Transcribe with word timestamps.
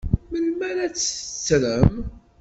Melmi 0.29 0.63
ara 0.69 0.85
tt-tettrem? 0.91 1.93